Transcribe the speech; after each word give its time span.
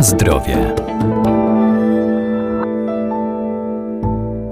Zdrowie. 0.00 0.74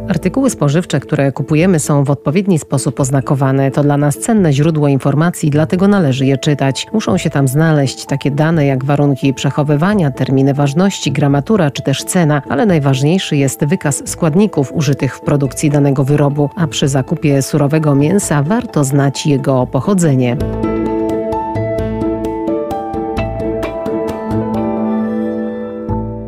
Artykuły 0.09 0.51
spożywcze, 0.51 1.01
które 1.01 1.33
kupujemy, 1.33 1.79
są 1.79 2.05
w 2.05 2.11
odpowiedni 2.11 2.59
sposób 2.59 3.01
oznakowane. 3.01 3.71
To 3.71 3.83
dla 3.83 3.97
nas 3.97 4.19
cenne 4.19 4.53
źródło 4.53 4.89
informacji, 4.89 5.51
dlatego 5.51 5.89
należy 5.89 6.27
je 6.27 6.39
czytać. 6.39 6.87
Muszą 6.93 7.19
się 7.19 7.31
tam 7.31 7.49
znaleźć 7.49 8.07
takie 8.07 8.31
dane 8.31 8.67
jak 8.67 8.85
warunki 8.85 9.35
przechowywania, 9.35 10.11
terminy 10.11 10.55
ważności, 10.55 11.13
gramatura 11.13 11.71
czy 11.71 11.83
też 11.83 12.05
cena, 12.05 12.43
ale 12.49 12.67
najważniejszy 12.67 13.37
jest 13.37 13.65
wykaz 13.65 14.03
składników 14.11 14.73
użytych 14.73 15.17
w 15.17 15.21
produkcji 15.21 15.71
danego 15.71 16.05
wyrobu, 16.05 16.51
a 16.57 16.67
przy 16.67 16.89
zakupie 16.89 17.43
surowego 17.43 17.95
mięsa 17.95 18.43
warto 18.43 18.85
znać 18.85 19.27
jego 19.27 19.67
pochodzenie. 19.67 20.37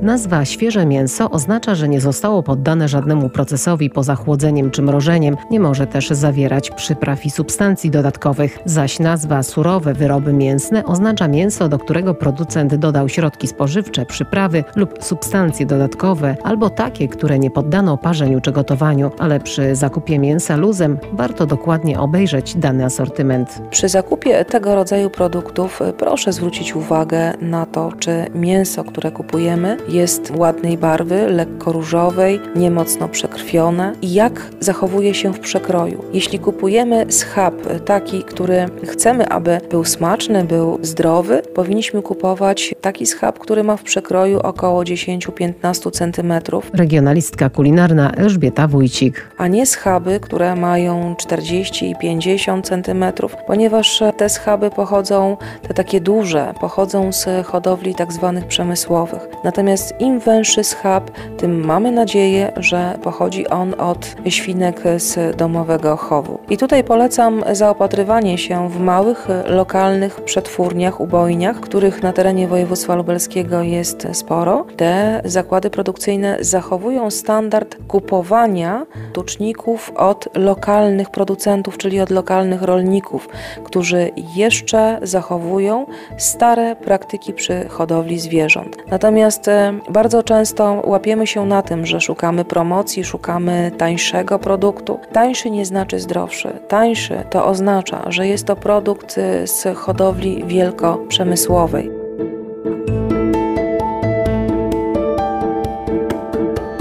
Nazwa 0.03 0.45
świeże 0.45 0.87
mięso 0.87 1.31
oznacza, 1.31 1.75
że 1.75 1.89
nie 1.89 2.01
zostało 2.01 2.43
poddane 2.43 2.89
żadnemu 2.89 3.29
procesowi 3.29 3.91
poza 3.91 4.15
chłodzeniem 4.15 4.71
czy 4.71 4.83
mrożeniem. 4.83 5.37
Nie 5.51 5.61
może 5.61 5.87
też 5.87 6.09
zawierać 6.09 6.71
przypraw 6.71 7.27
i 7.27 7.31
substancji 7.31 7.91
dodatkowych. 7.91 8.59
Zaś 8.65 8.99
nazwa 8.99 9.43
surowe 9.43 9.95
wyroby 9.95 10.33
mięsne 10.33 10.85
oznacza 10.85 11.29
mięso, 11.29 11.69
do 11.69 11.79
którego 11.79 12.15
producent 12.15 12.75
dodał 12.75 13.09
środki 13.09 13.47
spożywcze, 13.47 14.07
przyprawy 14.07 14.65
lub 14.77 15.05
substancje 15.05 15.67
dodatkowe, 15.67 16.37
albo 16.43 16.71
takie, 16.71 17.09
które 17.09 17.39
nie 17.39 17.51
poddano 17.51 17.99
parzeniu 17.99 18.41
czy 18.41 18.53
gotowaniu, 18.53 19.11
ale 19.19 19.41
przy 19.41 19.75
zakupie 19.77 20.19
mięsa 20.19 20.57
luzem 20.57 20.99
warto 21.13 21.47
dokładnie 21.47 22.01
obejrzeć 22.01 22.55
dany 22.57 22.85
asortyment. 22.85 23.63
Przy 23.71 23.89
zakupie 23.89 24.45
tego 24.45 24.75
rodzaju 24.75 25.11
produktów 25.11 25.80
proszę 25.99 26.33
zwrócić 26.33 26.77
uwagę 26.77 27.33
na 27.41 27.67
to, 27.67 27.93
czy 27.99 28.27
mięso, 28.35 28.85
które 28.85 29.13
kupujemy, 29.13 29.77
jest 29.91 30.33
ładnej 30.37 30.79
barwy, 30.79 31.27
lekko 31.29 31.73
różowej, 31.73 32.41
niemocno 32.57 33.09
przekrwione 33.09 33.93
i 34.02 34.13
jak 34.13 34.43
zachowuje 34.60 35.15
się 35.15 35.33
w 35.33 35.41
przekroju. 35.41 36.05
Jeśli 36.13 36.38
kupujemy 36.38 37.07
schab 37.09 37.55
taki, 37.85 38.23
który 38.23 38.66
chcemy, 38.87 39.29
aby 39.29 39.61
był 39.71 39.85
smaczny, 39.85 40.45
był 40.45 40.79
zdrowy, 40.83 41.43
powinniśmy 41.55 42.02
kupować 42.02 42.74
taki 42.80 43.07
schab, 43.07 43.38
który 43.38 43.65
ma 43.65 43.77
w 43.77 43.83
przekroju 43.83 44.41
około 44.41 44.83
10-15 44.83 45.91
cm. 45.91 46.33
Regionalistka 46.74 47.51
kulinarna 47.51 48.13
Elżbieta 48.13 48.68
Wójcik. 48.68 49.29
A 49.38 49.46
nie 49.46 49.66
schaby, 49.66 50.21
które 50.21 50.57
mają 50.57 51.15
40 51.18 51.91
i 51.91 51.96
50 51.96 52.68
cm, 52.68 53.05
ponieważ 53.46 54.02
te 54.16 54.29
schaby 54.29 54.71
pochodzą, 54.71 55.37
te 55.68 55.74
takie 55.74 56.01
duże, 56.01 56.55
pochodzą 56.61 57.13
z 57.13 57.46
hodowli 57.46 57.95
tak 57.95 58.13
zwanych 58.13 58.46
przemysłowych. 58.46 59.21
Natomiast 59.45 59.80
Natomiast 59.81 60.01
im 60.01 60.21
węższy 60.21 60.65
schab, 60.65 61.11
tym 61.37 61.65
mamy 61.65 61.93
nadzieję, 61.93 62.53
że 62.57 62.99
pochodzi 63.03 63.49
on 63.49 63.75
od 63.81 64.17
świnek 64.28 64.83
z 64.97 65.37
domowego 65.37 65.97
chowu. 65.97 66.39
I 66.50 66.56
tutaj 66.56 66.84
polecam 66.84 67.45
zaopatrywanie 67.53 68.39
się 68.39 68.69
w 68.69 68.81
małych, 68.81 69.28
lokalnych 69.47 70.21
przetwórniach, 70.21 71.01
ubojniach, 71.01 71.61
których 71.61 72.03
na 72.03 72.12
terenie 72.12 72.49
województwa 72.49 72.95
lubelskiego 72.95 73.62
jest 73.62 74.06
sporo. 74.12 74.67
Te 74.77 75.23
zakłady 75.25 75.71
produkcyjne 75.71 76.37
zachowują 76.41 77.11
standard 77.11 77.77
kupowania 77.89 78.87
tuczników 79.12 79.93
od 79.97 80.28
lokalnych 80.37 81.11
producentów, 81.11 81.78
czyli 81.78 82.01
od 82.01 82.11
lokalnych 82.11 82.62
rolników, 82.62 83.28
którzy 83.65 84.11
jeszcze 84.34 84.99
zachowują 85.03 85.87
stare 86.19 86.77
praktyki 86.77 87.33
przy 87.33 87.69
hodowli 87.69 88.19
zwierząt. 88.19 88.77
Natomiast 88.91 89.51
bardzo 89.91 90.22
często 90.22 90.83
łapiemy 90.84 91.27
się 91.27 91.47
na 91.47 91.62
tym, 91.62 91.87
że 91.87 92.00
szukamy 92.00 92.45
promocji, 92.45 93.05
szukamy 93.05 93.71
tańszego 93.78 94.39
produktu. 94.39 95.00
Tańszy 95.12 95.50
nie 95.50 95.67
znaczy 95.67 96.00
zdrowszy. 96.00 96.49
Tańszy 96.69 97.25
to 97.31 97.47
oznacza, 97.47 98.03
że 98.09 98.27
jest 98.27 98.47
to 98.47 98.56
produkt 98.56 99.17
z 99.45 99.78
hodowli 99.78 100.45
wielkoprzemysłowej. 100.47 101.91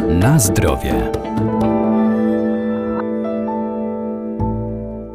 Na 0.09 0.39
zdrowie. 0.39 1.18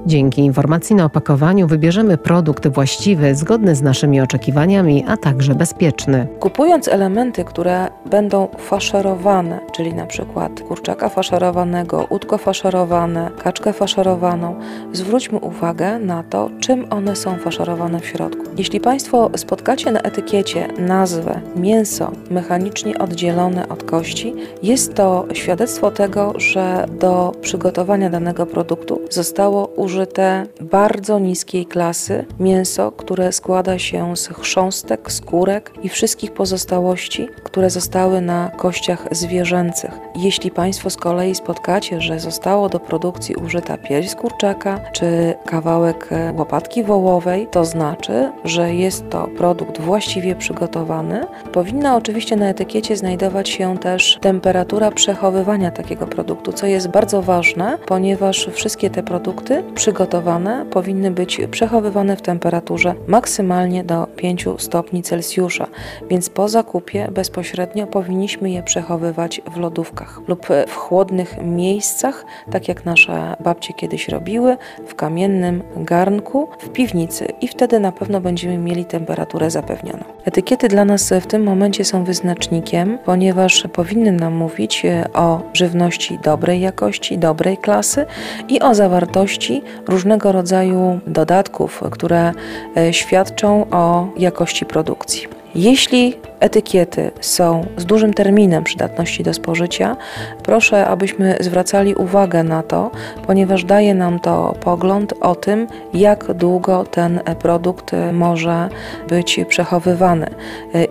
Dzięki 0.06 0.42
informacji 0.42 0.96
na 0.96 1.04
opakowaniu 1.04 1.66
wybierzemy 1.66 2.18
produkt 2.18 2.68
właściwy, 2.68 3.34
zgodny 3.34 3.74
z 3.74 3.82
naszymi 3.82 4.20
oczekiwaniami, 4.20 5.04
a 5.08 5.16
także 5.16 5.54
bezpieczny. 5.54 6.26
Kupując 6.40 6.88
elementy, 6.88 7.44
które 7.44 7.88
będą 8.10 8.48
faszerowane, 8.58 9.60
czyli 9.72 9.94
na 9.94 10.06
przykład 10.06 10.60
kurczaka 10.60 11.08
faszerowanego, 11.08 12.06
udko 12.10 12.38
faszerowane, 12.38 13.30
kaczkę 13.42 13.72
faszerowaną, 13.72 14.54
zwróćmy 14.92 15.38
uwagę 15.38 15.98
na 15.98 16.22
to, 16.22 16.50
czym 16.60 16.86
one 16.90 17.16
są 17.16 17.36
faszerowane 17.36 18.00
w 18.00 18.06
środku. 18.06 18.42
Jeśli 18.58 18.80
Państwo 18.80 19.30
spotkacie 19.36 19.92
na 19.92 20.00
etykiecie 20.00 20.68
nazwę 20.78 21.40
mięso 21.56 22.12
mechanicznie 22.30 22.98
oddzielone 22.98 23.68
od 23.68 23.84
kości, 23.84 24.34
jest 24.62 24.94
to 24.94 25.26
świadectwo 25.32 25.90
tego, 25.90 26.32
że 26.36 26.86
do 27.00 27.32
przygotowania 27.40 28.10
danego 28.10 28.46
produktu 28.46 29.00
zostało 29.10 29.66
użyte 29.66 29.93
użyte 29.94 30.46
bardzo 30.60 31.18
niskiej 31.18 31.66
klasy 31.66 32.24
mięso, 32.40 32.92
które 32.92 33.32
składa 33.32 33.78
się 33.78 34.16
z 34.16 34.28
chrząstek, 34.28 35.12
skórek 35.12 35.72
i 35.82 35.88
wszystkich 35.88 36.32
pozostałości, 36.32 37.28
które 37.44 37.70
zostały 37.70 38.20
na 38.20 38.50
kościach 38.56 39.08
zwierzęcych. 39.10 39.90
Jeśli 40.16 40.50
Państwo 40.50 40.90
z 40.90 40.96
kolei 40.96 41.34
spotkacie, 41.34 42.00
że 42.00 42.20
zostało 42.20 42.68
do 42.68 42.80
produkcji 42.80 43.34
użyta 43.34 43.78
pierś 43.78 44.10
z 44.10 44.14
kurczaka 44.14 44.80
czy 44.92 45.34
kawałek 45.46 46.10
łopatki 46.36 46.84
wołowej, 46.84 47.46
to 47.50 47.64
znaczy, 47.64 48.32
że 48.44 48.74
jest 48.74 49.10
to 49.10 49.28
produkt 49.36 49.80
właściwie 49.80 50.34
przygotowany. 50.34 51.26
Powinna 51.52 51.96
oczywiście 51.96 52.36
na 52.36 52.48
etykiecie 52.48 52.96
znajdować 52.96 53.48
się 53.48 53.78
też 53.78 54.18
temperatura 54.20 54.90
przechowywania 54.90 55.70
takiego 55.70 56.06
produktu, 56.06 56.52
co 56.52 56.66
jest 56.66 56.88
bardzo 56.88 57.22
ważne, 57.22 57.78
ponieważ 57.86 58.48
wszystkie 58.52 58.90
te 58.90 59.02
produkty 59.02 59.64
przygotowane 59.84 60.66
powinny 60.70 61.10
być 61.10 61.40
przechowywane 61.50 62.16
w 62.16 62.22
temperaturze 62.22 62.94
maksymalnie 63.06 63.84
do 63.84 64.06
5 64.16 64.44
stopni 64.58 65.02
Celsjusza, 65.02 65.66
więc 66.10 66.30
po 66.30 66.48
zakupie 66.48 67.08
bezpośrednio 67.12 67.86
powinniśmy 67.86 68.50
je 68.50 68.62
przechowywać 68.62 69.40
w 69.54 69.56
lodówkach 69.56 70.20
lub 70.28 70.46
w 70.66 70.74
chłodnych 70.74 71.36
miejscach, 71.42 72.24
tak 72.50 72.68
jak 72.68 72.84
nasze 72.84 73.36
babcie 73.40 73.74
kiedyś 73.74 74.08
robiły, 74.08 74.56
w 74.86 74.94
kamiennym 74.94 75.62
garnku, 75.76 76.48
w 76.58 76.68
piwnicy 76.68 77.26
i 77.40 77.48
wtedy 77.48 77.80
na 77.80 77.92
pewno 77.92 78.20
będziemy 78.20 78.58
mieli 78.58 78.84
temperaturę 78.84 79.50
zapewnioną. 79.50 80.04
Etykiety 80.24 80.68
dla 80.68 80.84
nas 80.84 81.12
w 81.20 81.26
tym 81.26 81.42
momencie 81.42 81.84
są 81.84 82.04
wyznacznikiem, 82.04 82.98
ponieważ 83.04 83.64
powinny 83.72 84.12
nam 84.12 84.34
mówić 84.34 84.82
o 85.14 85.40
żywności 85.52 86.18
dobrej 86.22 86.60
jakości, 86.60 87.18
dobrej 87.18 87.56
klasy 87.58 88.06
i 88.48 88.60
o 88.60 88.74
zawartości 88.74 89.62
różnego 89.88 90.32
rodzaju 90.32 91.00
dodatków, 91.06 91.82
które 91.90 92.32
e, 92.76 92.92
świadczą 92.92 93.66
o 93.70 94.08
jakości 94.16 94.66
produkcji. 94.66 95.26
Jeśli 95.54 96.16
etykiety 96.44 97.10
są 97.20 97.66
z 97.76 97.84
dużym 97.84 98.14
terminem 98.14 98.64
przydatności 98.64 99.22
do 99.22 99.34
spożycia, 99.34 99.96
proszę, 100.42 100.86
abyśmy 100.86 101.36
zwracali 101.40 101.94
uwagę 101.94 102.42
na 102.42 102.62
to, 102.62 102.90
ponieważ 103.26 103.64
daje 103.64 103.94
nam 103.94 104.20
to 104.20 104.54
pogląd 104.60 105.14
o 105.20 105.34
tym, 105.34 105.66
jak 105.94 106.32
długo 106.32 106.84
ten 106.84 107.20
produkt 107.38 107.90
może 108.12 108.68
być 109.08 109.40
przechowywany. 109.48 110.26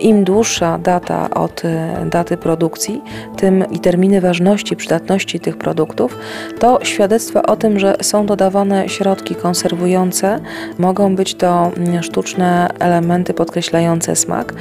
Im 0.00 0.24
dłuższa 0.24 0.78
data 0.78 1.30
od 1.30 1.62
daty 2.10 2.36
produkcji, 2.36 3.02
tym 3.36 3.64
i 3.70 3.78
terminy 3.78 4.20
ważności, 4.20 4.76
przydatności 4.76 5.40
tych 5.40 5.58
produktów, 5.58 6.18
to 6.58 6.78
świadectwo 6.82 7.42
o 7.42 7.56
tym, 7.56 7.78
że 7.78 7.96
są 8.02 8.26
dodawane 8.26 8.88
środki 8.88 9.34
konserwujące, 9.34 10.40
mogą 10.78 11.16
być 11.16 11.34
to 11.34 11.70
sztuczne 12.00 12.68
elementy 12.78 13.34
podkreślające 13.34 14.16
smak 14.16 14.54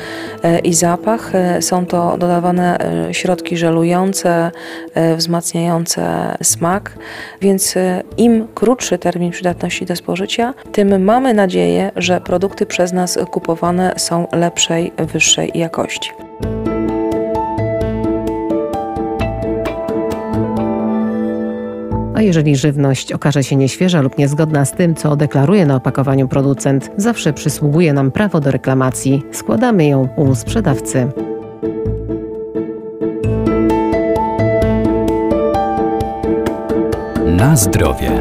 i 0.64 0.74
zapach. 0.84 1.36
E, 1.36 1.62
są 1.62 1.86
to 1.86 2.18
dodawane 2.18 2.78
e, 2.80 3.14
środki 3.14 3.58
żelujące, 3.58 4.52
e, 4.94 5.16
wzmacniające 5.16 6.04
smak, 6.44 6.98
więc 7.42 7.76
im 8.18 8.48
krótszy 8.56 8.98
termin 8.98 9.32
przydatności 9.32 9.86
do 9.86 9.96
spożycia, 9.96 10.54
tym 10.72 11.04
mamy 11.04 11.34
nadzieję, 11.34 11.92
że 11.96 12.22
produkty 12.22 12.66
przez 12.66 12.94
nas 12.94 13.20
kupowane 13.32 13.94
są 13.98 14.28
lepszej, 14.32 14.92
wyższej 14.98 15.52
jakości. 15.56 16.23
jeżeli 22.26 22.56
żywność 22.56 23.12
okaże 23.12 23.44
się 23.44 23.56
nieświeża 23.56 24.02
lub 24.02 24.18
niezgodna 24.18 24.66
z 24.66 24.72
tym, 24.72 24.96
co 24.96 25.16
deklaruje 25.16 25.66
na 25.66 25.76
opakowaniu 25.76 26.28
producent, 26.28 26.92
zawsze 26.98 27.34
przysługuje 27.34 27.94
nam 27.94 28.12
prawo 28.12 28.40
do 28.40 28.52
reklamacji. 28.52 29.24
Składamy 29.32 29.86
ją 29.86 30.08
u 30.16 30.36
sprzedawcy. 30.36 31.08
Na 37.26 37.56
zdrowie. 37.56 38.12